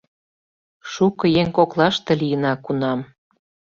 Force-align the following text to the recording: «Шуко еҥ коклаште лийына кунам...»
«Шуко 0.91 1.25
еҥ 1.41 1.47
коклаште 1.57 2.11
лийына 2.21 2.53
кунам...» 2.65 2.99